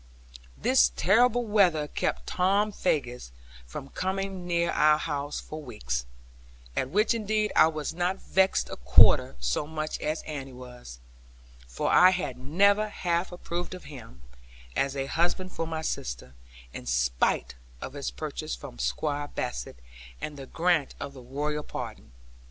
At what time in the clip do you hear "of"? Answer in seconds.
13.75-13.83, 17.79-17.93, 20.99-21.13